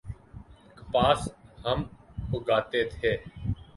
[0.77, 1.19] کپاس
[1.65, 1.79] ہم
[2.35, 3.11] اگاتے تھے۔